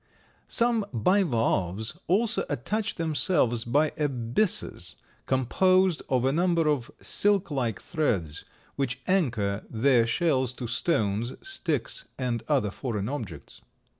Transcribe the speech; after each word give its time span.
Some 0.47 0.83
bivalves 0.91 1.95
also 2.07 2.43
attach 2.49 2.95
themselves 2.95 3.63
by 3.63 3.91
a 3.97 4.09
byssus 4.09 4.95
composed 5.27 6.01
of 6.09 6.25
a 6.25 6.31
number 6.31 6.67
of 6.67 6.89
silk 7.01 7.51
like 7.51 7.79
threads, 7.79 8.43
which 8.75 8.99
anchor 9.05 9.63
their 9.69 10.07
shells 10.07 10.53
to 10.53 10.65
stones, 10.65 11.33
sticks, 11.47 12.05
and 12.17 12.41
other 12.47 12.71
foreign 12.71 13.07
objects. 13.09 13.61